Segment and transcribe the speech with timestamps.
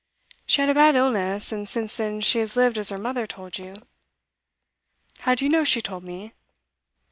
[0.47, 3.59] She had a bad illness, and since then she has lived as her mother told
[3.59, 3.75] you.'
[5.19, 6.33] 'How do you know she told me?